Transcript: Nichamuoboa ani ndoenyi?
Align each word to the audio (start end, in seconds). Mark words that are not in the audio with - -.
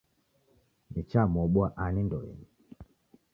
Nichamuoboa 0.91 1.67
ani 1.83 2.01
ndoenyi? 2.05 2.47